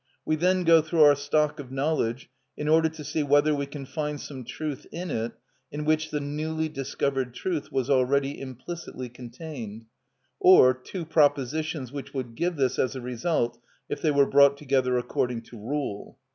[0.25, 3.85] We then go through our stock of knowledge in order to see whether we can
[3.85, 5.33] find some truth in it
[5.71, 9.85] in which the newly discovered truth was already implicitly contained,
[10.39, 13.59] or two propositions which would give this as a result
[13.89, 16.17] if they were brought together according to rule.